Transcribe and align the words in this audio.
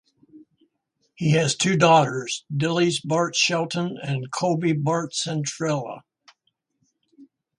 He 1.13 1.33
has 1.33 1.55
two 1.55 1.77
daughters, 1.77 2.43
Dilys 2.51 2.99
Bart 3.05 3.35
Shelton 3.35 3.99
and 4.01 4.31
Colby 4.31 4.73
Bart 4.73 5.11
Centrella. 5.13 5.99